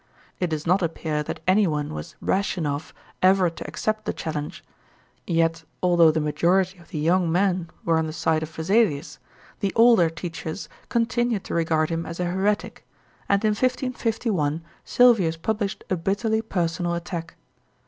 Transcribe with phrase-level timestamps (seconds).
[0.39, 4.63] It does not appear that any one was rash enough ever to accept the challenge;
[5.27, 9.19] yet, although the majority of the young men were on the side of Vesalius,
[9.59, 12.83] the older teachers continued to regard him as a heretic,
[13.29, 17.35] and in 1551 Sylvius published a bitterly personal attack.